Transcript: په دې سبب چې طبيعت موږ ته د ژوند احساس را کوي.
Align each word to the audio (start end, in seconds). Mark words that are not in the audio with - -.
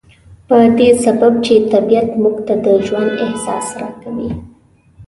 په 0.47 0.57
دې 0.77 0.89
سبب 1.05 1.33
چې 1.45 1.53
طبيعت 1.73 2.09
موږ 2.21 2.35
ته 2.47 2.55
د 2.65 2.67
ژوند 2.85 3.11
احساس 3.25 3.67
را 3.79 3.89
کوي. 4.01 4.29